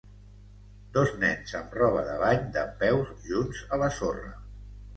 Dos 0.95 1.11
nens 1.23 1.53
amb 1.59 1.75
roba 1.81 2.03
de 2.09 2.17
bany 2.23 2.49
dempeus 2.57 3.15
junts 3.29 3.63
a 3.79 3.83
la 3.87 3.95
sorra. 4.03 4.37